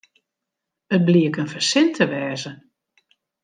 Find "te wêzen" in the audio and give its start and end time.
1.95-2.57